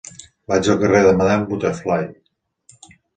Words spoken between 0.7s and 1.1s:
al carrer